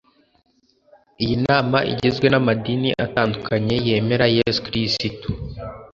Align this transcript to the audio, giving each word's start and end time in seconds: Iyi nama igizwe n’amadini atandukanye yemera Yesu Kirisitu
Iyi 1.23 1.35
nama 1.47 1.77
igizwe 1.91 2.27
n’amadini 2.29 2.89
atandukanye 3.05 3.75
yemera 3.87 4.25
Yesu 4.37 4.59
Kirisitu 4.65 5.27